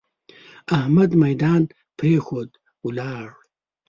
[0.77, 1.61] احمد ميدان
[1.97, 2.49] پرېښود؛
[2.85, 3.25] ولاړ.